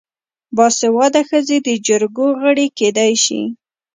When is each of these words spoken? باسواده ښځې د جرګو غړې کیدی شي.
باسواده 0.55 1.21
ښځې 1.29 1.57
د 1.67 1.69
جرګو 1.87 2.27
غړې 2.41 2.67
کیدی 2.77 3.13
شي. 3.23 3.41